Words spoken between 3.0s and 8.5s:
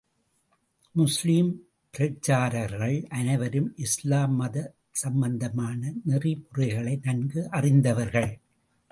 அனைவரும் இஸ்லாம் மத சம்பந்தமான நெறிமுறைகளை நன்கு அறிந்தவர்கள்.